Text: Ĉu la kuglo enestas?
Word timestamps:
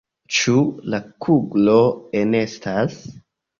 Ĉu 0.37 0.55
la 0.93 1.01
kuglo 1.27 1.77
enestas? 2.25 3.01